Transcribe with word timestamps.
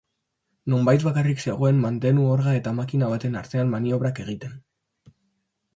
Nonbait 0.73 1.03
bakarrik 1.07 1.43
zegoen 1.43 1.81
mantenu 1.83 2.25
orga 2.37 2.55
eta 2.61 2.75
makina 2.81 3.11
baten 3.13 3.39
artean 3.45 3.71
maniobrak 3.77 4.25
egiten. 4.27 4.59